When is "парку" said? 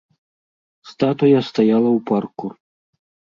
2.13-2.47